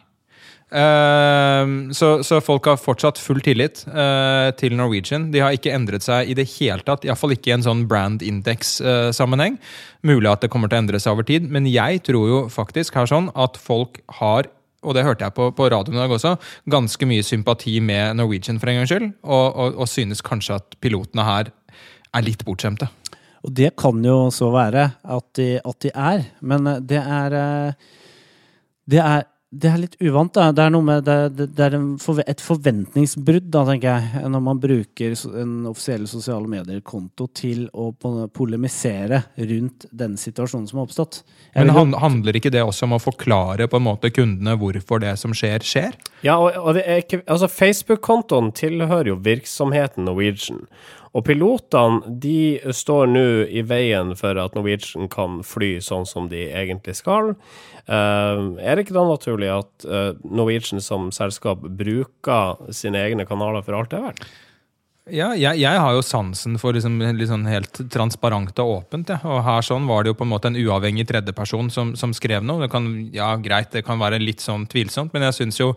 [0.69, 5.31] Uh, så, så folk har fortsatt full tillit uh, til Norwegian.
[5.33, 8.21] De har ikke endret seg i det hele tatt, iallfall ikke i en sånn brand
[8.21, 9.57] index-sammenheng.
[10.05, 12.99] Mulig at det kommer til å endre seg over tid, men jeg tror jo faktisk
[13.01, 14.51] her sånn at folk har
[14.83, 16.35] og det hørte jeg på, på radioen i dag også,
[16.71, 20.77] ganske mye sympati med Norwegian for en gangs skyld, og, og, og synes kanskje at
[20.83, 21.51] pilotene her
[22.15, 22.89] er litt bortskjemte.
[23.45, 27.89] Og det kan jo så være at de, at de er, men det er eh,
[28.89, 30.51] Det er, det er litt uvant, da.
[30.53, 34.21] Det er, noe med, det, det, det er en forve- et forventningsbrudd, da, tenker jeg,
[34.29, 37.87] når man bruker en offisiell sosiale medier-konto til å
[38.35, 41.23] polemisere rundt den situasjonen som har oppstått.
[41.55, 45.01] Jeg Men han, handler ikke det også om å forklare på en måte kundene hvorfor
[45.01, 45.97] det som skjer, skjer?
[46.21, 50.67] Ja, og, og er ikke Altså, Facebook-kontoen tilhører jo virksomheten Norwegian.
[51.17, 56.45] Og pilotene de står nå i veien for at Norwegian kan fly sånn som de
[56.49, 57.33] egentlig skal.
[57.89, 63.65] Eh, er det ikke da naturlig at eh, Norwegian som selskap bruker sine egne kanaler
[63.65, 64.29] for alt det er verdt?
[65.13, 69.11] Ja, jeg, jeg har jo sansen for liksom, sånn helt transparent og åpent.
[69.13, 69.19] Ja.
[69.25, 72.45] Og her sånn var det jo på en måte en uavhengig tredjeperson som, som skrev
[72.45, 72.63] noe.
[72.63, 75.73] Det kan, ja, greit, det kan være litt sånn tvilsomt, men jeg syns jo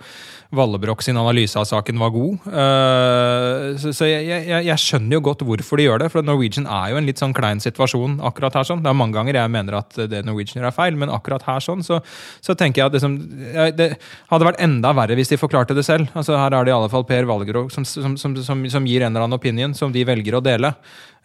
[0.52, 2.44] Vallebrokk sin analyse av saken var god.
[2.44, 6.66] Uh, så så jeg, jeg, jeg skjønner jo godt hvorfor de gjør det, for Norwegian
[6.68, 8.66] er jo en litt sånn klein situasjon akkurat her.
[8.68, 8.82] sånn.
[8.84, 11.84] Det er mange ganger jeg mener at det Norwegian er feil, men akkurat her sånn,
[11.86, 12.02] så,
[12.44, 13.16] så tenker jeg at liksom,
[13.78, 13.88] det
[14.28, 16.12] hadde vært enda verre hvis de forklarte det selv.
[16.18, 17.28] Altså Her er det i alle fall Per
[17.72, 20.72] som, som, som, som gir en eller annen opinion som de velger å dele.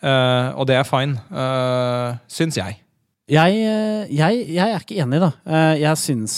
[0.01, 2.83] Uh, og det er fine, uh, syns jeg.
[3.27, 5.33] Jeg, eh, jeg, jeg er ikke enig, da.
[5.75, 6.36] Jeg syns,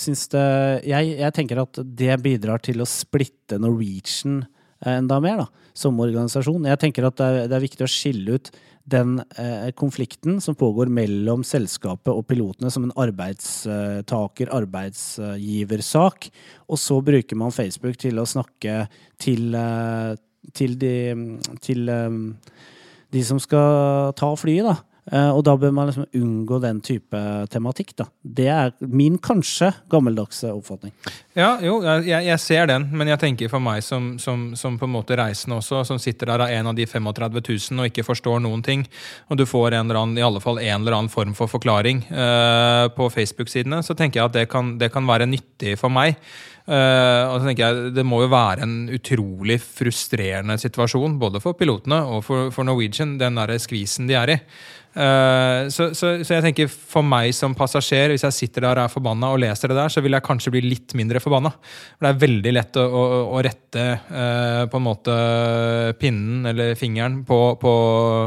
[0.00, 0.44] syns det
[0.88, 4.38] jeg, jeg tenker at det bidrar til å splitte Norwegian
[4.88, 6.64] enda mer, da, som organisasjon.
[6.70, 8.48] Jeg tenker at det er, det er viktig å skille ut
[8.84, 16.28] den eh, konflikten som pågår mellom selskapet og pilotene som en arbeidstaker, arbeidsgiversak.
[16.68, 18.84] Og så bruker man Facebook til å snakke
[19.20, 20.14] til, eh,
[20.52, 20.94] til de
[21.64, 22.10] til, eh,
[23.12, 24.76] de som skal ta flyet, da.
[25.12, 27.20] Eh, og da bør man liksom unngå den type
[27.52, 28.06] tematikk, da.
[28.24, 30.94] Det er min kanskje gammeldagse oppfatning.
[31.34, 34.86] Ja, jo, jeg, jeg- ser den, men jeg tenker for meg som, som, som på
[34.86, 37.40] en måte reisende også, som sitter der av en av de 35
[37.72, 38.84] 000 og ikke forstår noen ting,
[39.26, 42.04] og du får en eller annen, i alle fall en eller annen form for forklaring
[42.06, 46.14] uh, på Facebook-sidene, så tenker jeg at det kan, det kan være nyttig for meg.
[46.64, 51.58] Uh, og så tenker jeg Det må jo være en utrolig frustrerende situasjon, både for
[51.58, 54.40] pilotene og for, for Norwegian, den der skvisen de er i.
[54.94, 58.92] Eh, så, så jeg tenker for meg som passasjer, hvis jeg sitter der og er
[58.92, 61.50] forbanna og leser det der, så vil jeg kanskje bli litt mindre forbanna.
[61.96, 63.04] For det er veldig lett å, å,
[63.36, 65.14] å rette eh, på en måte
[66.00, 67.72] pinnen eller fingeren på, på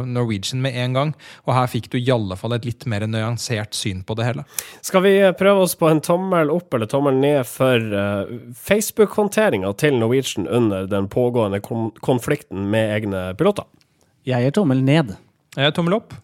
[0.10, 1.14] Norwegian med en gang.
[1.46, 4.48] Og her fikk du i alle fall et litt mer nyansert syn på det hele.
[4.86, 9.98] Skal vi prøve oss på en tommel opp eller tommel ned for uh, Facebook-håndteringa til
[10.02, 13.68] Norwegian under den pågående kon konflikten med egne piloter?
[14.28, 15.16] Jeg gir tommel ned.
[15.56, 16.16] Jeg gir tommel opp.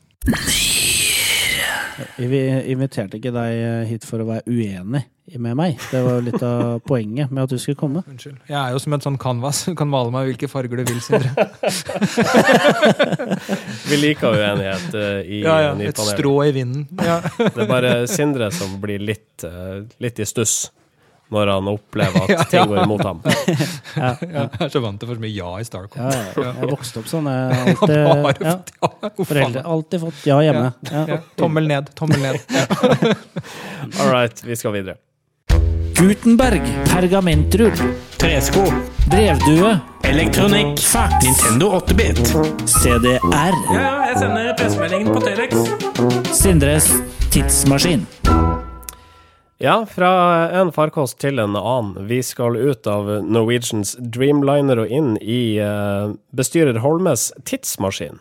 [2.17, 2.39] Vi
[2.73, 5.03] inviterte ikke deg hit for å være uenig
[5.39, 5.77] med meg.
[5.91, 8.01] Det var jo litt av poenget med at du skulle komme.
[8.11, 8.37] Unnskyld.
[8.49, 9.61] Jeg er jo som et sånn canvas.
[9.69, 11.31] Du kan male meg hvilke farger du vil, Sindre.
[13.89, 15.73] Vi liker uenighet uh, i Ja, ja.
[15.79, 16.17] i Et panelet.
[16.17, 16.87] strå i vinden.
[16.99, 17.21] Ja.
[17.37, 20.71] Det er bare Sindre som blir litt, eh, litt i stuss
[21.33, 22.43] når han opplever at Ja, ja.
[22.51, 23.21] ting går imot ham.
[23.97, 25.97] Ja, Jeg er så vant til for så mye ja i Starcom.
[26.03, 26.51] ja, ja.
[26.59, 27.25] Jeg vokste opp sånn.
[27.31, 27.95] Jeg har alltid,
[28.43, 28.55] ja.
[29.23, 30.69] Foreldre alltid fått ja hjemme.
[30.91, 31.01] Ja.
[31.15, 31.19] Ja.
[31.39, 32.37] Tommel ned, tommel ned.
[34.03, 34.97] All right, vi skal videre.
[36.03, 37.71] Gutenberg, pergamentrull,
[38.17, 38.63] tresko,
[39.11, 42.19] brevdue, elektronikk, fax, Nintendo 8-bit,
[42.67, 43.55] CDR.
[43.71, 45.55] Ja, jeg sender pressemeldingen på Telex.
[46.35, 46.89] Sindres
[47.31, 48.03] tidsmaskin.
[49.63, 50.11] Ja, fra
[50.59, 51.95] en farkost til en annen.
[52.11, 58.19] Vi skal ut av Norwegians Dreamliner og inn i eh, bestyrer Holmes tidsmaskin.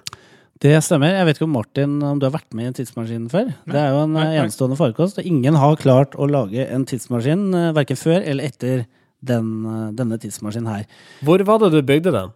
[0.62, 1.10] Det stemmer.
[1.16, 3.48] Jeg vet ikke om Martin om du har vært med i en tidsmaskin før.
[3.66, 5.18] Det er jo en eh, enestående farkost.
[5.18, 8.84] og Ingen har klart å lage en tidsmaskin eh, verken før eller etter
[9.22, 10.84] den, eh, denne tidsmaskinen her.
[11.26, 12.30] Hvor var det du bygde den?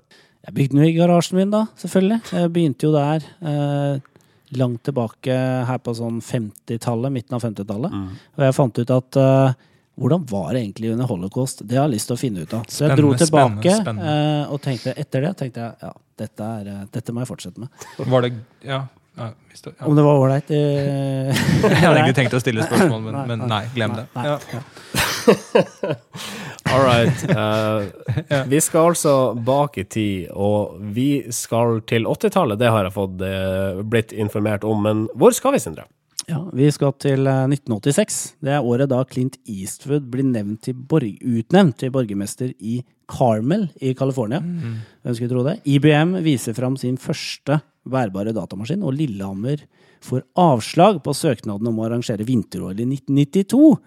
[0.46, 2.18] Jeg bygde den jo i garasjen min, da, selvfølgelig.
[2.34, 4.02] Jeg begynte jo der eh,
[4.58, 5.36] langt tilbake
[5.70, 7.94] her på sånn 50-tallet, midten av 50-tallet.
[8.38, 9.54] Og jeg fant ut at eh,
[9.96, 11.62] hvordan var det egentlig under holocaust?
[11.66, 12.66] Det har jeg lyst til å finne ut av.
[12.70, 14.18] Så jeg dro tilbake spennende, spennende.
[14.42, 17.58] eh, og tenkte etter det tenkte jeg, ja, dette, er, eh, dette må jeg fortsette
[17.62, 17.68] med.
[17.98, 18.32] Var det
[18.64, 18.86] Ja.
[19.16, 19.30] ja,
[19.62, 19.86] det- ja.
[19.86, 23.38] Om det var ålreit eh, Jeg hadde egentlig tenkt å stille spørsmål, men, Nei, men
[23.38, 24.06] nei, nei, glem det.
[24.16, 24.38] nei, Ja.
[24.52, 24.60] ja.
[26.72, 27.12] All right.
[27.36, 32.58] Uh, Vi skal altså bak i tid, og vi skal til 80-tallet.
[32.58, 34.80] Det har jeg fått eh, blitt informert om.
[34.82, 35.84] Men hvor skal vi, Sindre?
[36.26, 38.16] Ja, Vi skal til eh, 1986.
[38.42, 40.26] Det er året da Clint Eastwood blir
[40.58, 40.74] til
[41.22, 44.40] utnevnt til borgermester i Carmel i California.
[44.42, 45.60] Hvem skulle tro det?
[45.64, 49.62] IBM viser fram sin første værbare datamaskin, og Lillehammer
[50.02, 53.78] får avslag på søknaden om å arrangere vinter-OL i 1992.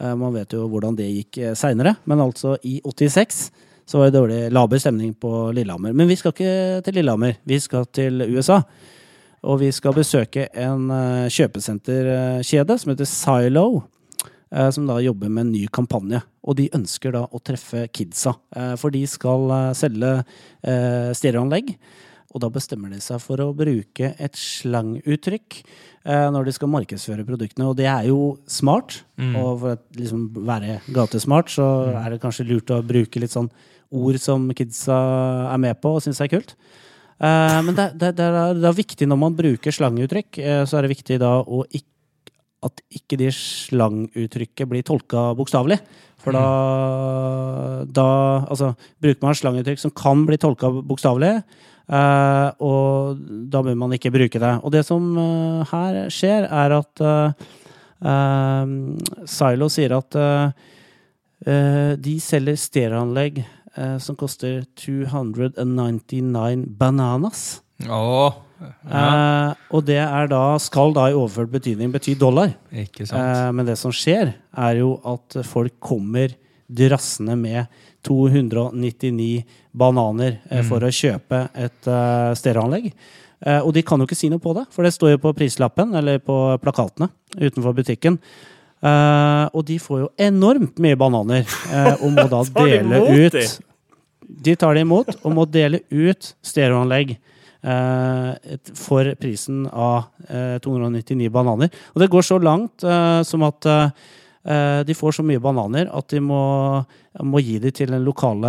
[0.00, 3.50] Eh, Man vet jo hvordan det gikk seinere, men altså i 86
[3.90, 5.92] så var det dårlig laber stemning på Lillehammer.
[5.92, 8.60] Men vi skal ikke til Lillehammer, vi skal til USA.
[9.48, 13.82] Og vi skal besøke en eh, kjøpesenterkjede som heter Silo.
[14.52, 16.20] eh, Som da jobber med en ny kampanje.
[16.44, 18.34] Og de ønsker da å treffe kidsa.
[18.56, 20.12] eh, For de skal eh, selge
[20.62, 21.76] eh, stereoanlegg.
[22.34, 25.56] Og da bestemmer de seg for å bruke et slanguttrykk
[26.04, 27.66] eh, når de skal markedsføre produktene.
[27.72, 29.00] Og det er jo smart.
[29.18, 31.66] Og for å liksom være gatesmart, så
[32.04, 33.50] er det kanskje lurt å bruke litt sånn
[33.90, 35.00] ord som kidsa
[35.50, 36.54] er med på og syns er kult.
[37.20, 40.78] Eh, men det, det, det, er, det er viktig når man bruker slanguttrykk, uh, så
[40.78, 41.88] er det viktig da å ikke
[42.60, 45.78] at ikke de slanguttrykket blir tolka bokstavelig.
[46.20, 46.42] For da,
[47.88, 48.04] da
[48.52, 51.30] Altså, bruker man slanguttrykk som kan bli tolka bokstavelig,
[51.88, 54.52] eh, og da bør man ikke bruke det.
[54.60, 55.08] Og det som
[55.72, 57.04] her skjer, er at
[59.32, 60.20] Silo sier at
[62.04, 63.40] de selger stereoanlegg
[63.76, 67.60] eh, som koster 299 bananas.
[67.86, 72.52] Åh, ja, Eh, og det er da, skal da i overført betydning bety dollar.
[72.68, 73.20] ikke sant.
[73.20, 76.34] Eh, men det som skjer, er jo at folk kommer
[76.68, 77.66] drassende med
[78.06, 82.92] 299 bananer eh, for å kjøpe et uh, stereoanlegg.
[83.40, 85.34] Eh, og de kan jo ikke si noe på det, for det står jo på
[85.36, 88.18] prislappen eller på plakatene utenfor butikken.
[88.80, 93.36] Eh, og de får jo enormt mye bananer, eh, og må da dele ut
[94.30, 94.54] de?
[94.56, 97.18] Tar det imot, og må dele ut stereoanlegg.
[97.60, 101.68] Uh, et- for prisen av uh, 299 bananer.
[101.92, 103.68] Og det går så langt uh, som at
[104.40, 106.38] de får så mye bananer at de må,
[107.28, 108.48] må gi dem til den lokale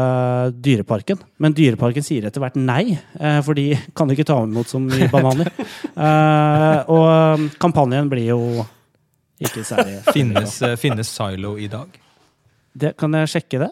[0.55, 1.19] dyreparken.
[1.43, 2.95] Men dyreparken sier etter hvert nei,
[3.43, 5.51] for de kan ikke ta imot så mye bananer.
[6.95, 8.39] Og kampanjen blir jo
[9.41, 11.87] ikke særlig Finnes, eh, finnes Silo i dag?
[12.73, 13.69] Det, kan jeg sjekke det?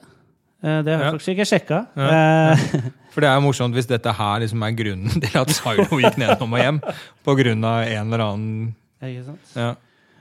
[0.63, 1.11] Eh, Det har jeg Ja.
[1.15, 1.79] faktisk ikke sjekka.
[1.95, 2.09] Ja.
[2.53, 2.63] Eh,
[3.13, 6.17] For det er jo morsomt hvis dette her liksom er grunnen til at Silo gikk
[6.21, 6.81] nedom og hjem.
[7.25, 9.53] På grunn av en eller annen Ikke sant?
[9.55, 9.71] ja.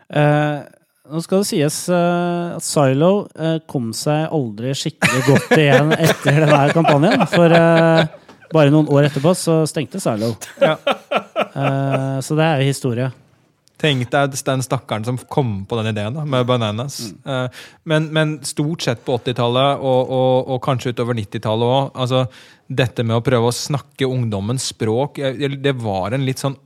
[0.08, 0.62] Uh,
[1.08, 3.10] nå skal det sies at Silo
[3.68, 7.24] kom seg aldri skikkelig godt igjen etter denne kampanjen.
[7.32, 7.52] For
[8.52, 10.34] bare noen år etterpå så stengte Silo.
[10.60, 10.74] Ja.
[11.48, 13.08] Eh, så det er jo historie.
[13.78, 16.98] Tenk deg den stakkaren som kom på den ideen da, med bananas.
[17.22, 17.58] Mm.
[17.86, 21.92] men, men stort sett på 80-tallet, og, og, og kanskje utover 90-tallet òg.
[21.94, 22.24] Altså,
[22.68, 26.58] dette med å prøve å snakke ungdommens språk, eh, det var en litt sånn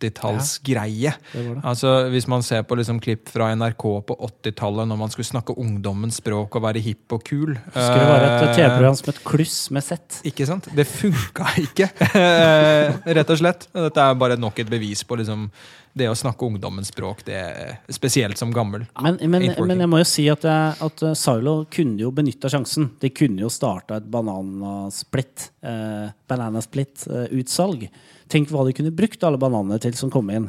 [0.00, 1.12] 80-tallsgreie.
[1.34, 1.54] Ja.
[1.66, 5.56] Altså, hvis man ser på liksom klipp fra NRK på 80-tallet, når man skulle snakke
[5.60, 9.20] ungdommens språk og være hipp og kul Skulle det være et eh, TV-program som et
[9.30, 10.20] Kluss med sett.
[10.26, 10.70] ikke sant?
[10.74, 13.68] Det funka ikke, Eh, rett og slett.
[13.74, 15.46] Dette er bare nok et bevis på liksom,
[15.96, 18.84] det å snakke ungdommens språk, det er spesielt som gammel.
[19.02, 22.50] Men, men, men jeg må jo si at, jeg, at eh, Silo kunne jo benytta
[22.52, 22.90] sjansen.
[23.02, 27.88] De kunne jo starta et bananasplitt, eh, bananasplit-utsalg.
[28.30, 30.48] Tenk hva de kunne brukt alle bananene til som kom inn.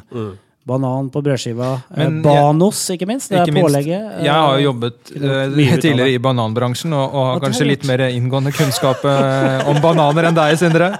[0.62, 1.68] Banan på brødskiva.
[1.90, 3.32] Eh, Men eh, Banos, ikke minst.
[3.32, 4.04] Det er pålegget.
[4.20, 7.42] eh, Jeg har jo jobbet eh, ut av tidligere i bananbransjen og, og har Og
[7.48, 10.92] kanskje litt mer inngående kunnskap eh, om bananer enn deg, Sindre.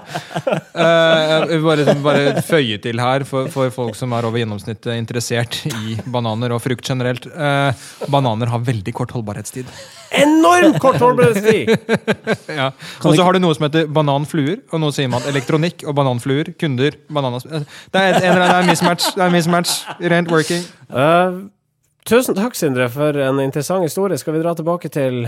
[0.75, 4.99] Eh, jeg vil bare, bare føye til her for, for folk som er over gjennomsnittet
[4.99, 7.31] interessert i bananer og frukt generelt.
[7.31, 9.71] Eh, bananer har veldig kort holdbarhetstid.
[10.21, 11.71] Enormt kort holdbarhetstid!
[12.53, 12.69] Ja.
[13.03, 16.53] Og så har du noe som heter bananfluer, og nå sier man elektronikk og bananfluer,
[16.61, 17.47] kunder, bananas...
[17.49, 17.57] Det
[17.97, 19.09] er, en, eller annen- det er mismatch.
[19.17, 19.75] Det er mismatch.
[20.13, 20.63] Rent working.
[20.93, 21.43] Uh,
[22.09, 24.21] tusen takk, Sindre, for en interessant historie.
[24.21, 25.25] Skal vi dra tilbake til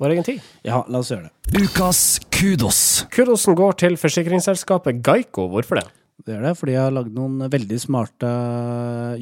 [0.00, 0.44] vår egen tid?
[0.64, 1.64] Ja, la oss gjøre det.
[1.66, 2.82] Ukas kudos.
[3.12, 5.48] Kudosen går til forsikringsselskapet Geico.
[5.52, 5.88] Hvorfor det?
[6.26, 8.28] Det er det, fordi jeg har lagd noen veldig smarte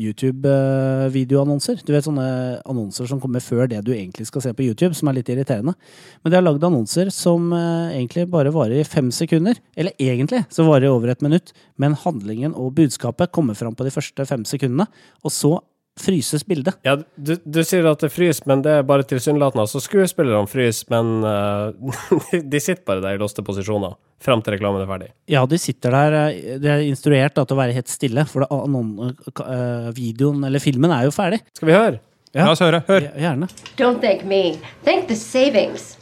[0.02, 1.84] YouTube-videoannonser.
[1.86, 2.26] Du vet sånne
[2.66, 5.76] annonser som kommer før det du egentlig skal se på YouTube, som er litt irriterende.
[6.22, 9.60] Men de har lagd annonser som eh, egentlig bare varer i fem sekunder.
[9.78, 13.86] Eller egentlig så varer det over et minutt, men handlingen og budskapet kommer fram på
[13.86, 14.88] de første fem sekundene.
[15.22, 15.54] Og så
[16.00, 16.76] fryses bildet.
[16.86, 19.64] Ja, du, du sier at det fryser, men det er bare tilsynelatende.
[19.66, 21.94] Altså, skuespillerne fryser, men uh,
[22.54, 25.08] de sitter bare der i låste posisjoner fram til reklamen er ferdig.
[25.30, 26.16] Ja, de sitter der.
[26.32, 30.42] eh, De er instruert da, til å være helt stille, for det, noen, uh, videoen
[30.48, 31.38] eller filmen er jo ferdig.
[31.54, 32.00] Skal vi høre?
[32.34, 32.44] Ja.
[32.44, 32.82] La oss høre.
[32.88, 33.06] Hør.
[33.16, 33.46] Gjerne.
[33.78, 34.58] Don't thank me.
[34.84, 35.94] Thank the savings.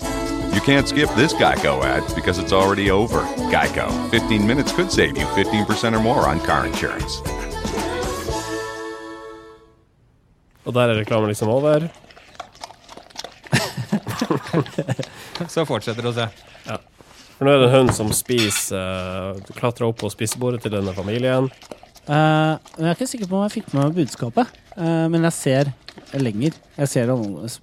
[0.57, 3.21] You can't skip this Geico ad because it's already over.
[3.53, 3.87] Geico.
[4.11, 7.21] 15 minutes could save you 15% or more on car insurance.
[10.67, 11.89] Og der er reklamen liksom over.
[15.53, 16.27] Så fortsetter det å se.
[17.37, 20.95] For nå er det en hund som spiser uh, Klatrer opp på spisebordet til denne
[20.97, 21.51] familien.
[22.07, 24.61] Uh, men jeg er ikke sikker på om jeg fikk med meg budskapet.
[24.79, 25.73] uh, men jeg ser
[26.17, 26.57] lenger.
[26.79, 27.13] Jeg ser,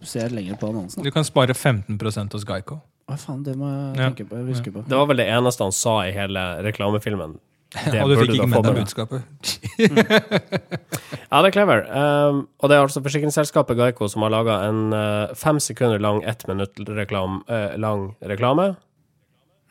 [0.06, 1.06] ser lenger på annonsen.
[1.06, 2.82] Du kan spare 15% hos Geico.
[3.10, 4.44] Hva faen, det må jeg tenke på.
[4.48, 4.86] Huske på.
[4.88, 7.36] Det var vel det eneste han sa i hele reklamefilmen.
[7.74, 9.54] Det og du fikk ikke med deg budskapet.
[11.34, 11.80] Ja, det er clever.
[11.90, 16.22] Um, og det er altså forsikringsselskapet Geico som har laga en uh, fem sekunder lang,
[16.30, 18.76] ett minutt reklam, uh, lang reklame.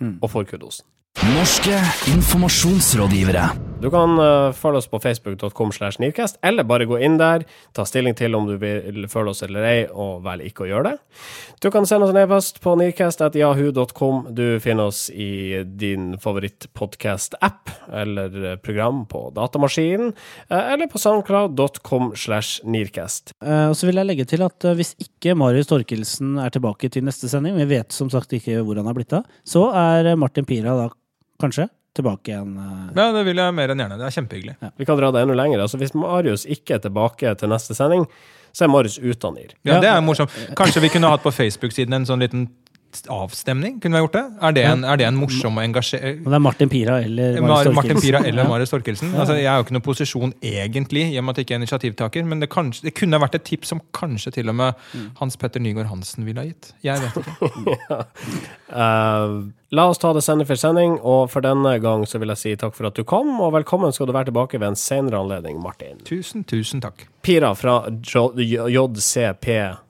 [0.03, 0.83] Og får kudosen.
[1.21, 1.77] Norske
[2.11, 3.45] informasjonsrådgivere.
[3.83, 7.43] Du kan uh, følge oss på facebook.com slash Nearcast, eller bare gå inn der,
[7.75, 10.93] ta stilling til om du vil følge oss eller ei, og velg ikke å gjøre
[10.93, 11.25] det.
[11.63, 14.31] Du kan sende oss en e-post på nearcast.yahoo.com.
[14.39, 20.15] Du finner oss i din favorittpodkast-app eller eh, program på datamaskinen,
[20.47, 23.35] uh, eller på soundcloud.com slash nearcast.
[23.43, 26.91] Uh, og så vil jeg legge til at eh, hvis ikke Marius Torkelsen er tilbake
[26.93, 30.13] til neste sending, vi vet som sagt ikke hvor han er blitt av, så er
[30.13, 30.91] eh, Martin Pira da
[31.43, 32.55] kanskje tilbake igjen.
[32.57, 32.93] eh.
[32.97, 33.99] Ja, det vil jeg mer enn gjerne.
[34.01, 34.55] Det er kjempehyggelig.
[34.81, 35.61] Vi kan dra det enda lenger.
[35.67, 38.07] Altså, hvis Marius ikke er tilbake til neste sending,
[38.53, 39.53] så er Marius ute av NIR.
[39.69, 40.33] Ja, det er morsomt.
[40.57, 42.47] Kanskje vi kunne hatt på Facebook-siden en sånn liten
[43.09, 43.81] avstemning?
[43.81, 44.25] Kunne vi gjort det?
[44.43, 47.49] Er det en, er det en morsom og engasjerende det er Martin Pira eller Mar
[47.49, 48.03] Marius Martin Torkelsen.
[48.09, 48.49] Pira eller.
[48.49, 49.15] Marius Torkelsen.
[49.15, 51.61] Altså, jeg er jo ikke noen posisjon egentlig, i og med at jeg ikke er
[51.63, 54.71] initiativtaker, men det, kanskje, det kunne vært et tips som kanskje til og med
[55.21, 56.73] Hans Petter Nygaard Hansen ville ha gitt.
[56.85, 57.99] Jeg vet ikke.
[58.83, 59.29] uh,
[59.77, 62.57] la oss ta det sending for sending, og for denne gang så vil jeg si
[62.61, 65.57] takk for at du kom, og velkommen skal du være tilbake ved en senere anledning,
[65.63, 65.97] Martin.
[66.09, 67.07] Tusen, tusen takk.
[67.23, 69.81] Pira fra JCPR.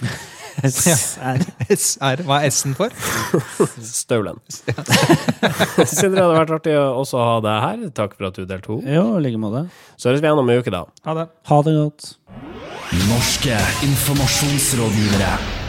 [0.60, 2.92] Er- SR, hva er S-en for?
[3.84, 4.40] Staulen.
[4.50, 7.84] Sindre, det hadde vært artig å også ha deg her.
[7.96, 8.84] Takk for at du deltok.
[8.88, 9.66] Jo, i like måte.
[9.96, 10.84] Så høres vi igjen om en uke, da.
[11.08, 11.26] Ha det.
[11.52, 12.10] Ha det godt.
[13.06, 15.59] Norske informasjonsrådgivere.